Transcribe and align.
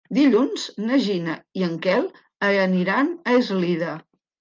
Dilluns 0.17 0.63
na 0.85 0.97
Gina 1.09 1.35
i 1.61 1.67
en 1.69 1.77
Quel 1.85 2.09
aniran 2.51 3.15
a 3.25 3.41
Eslida. 3.45 3.97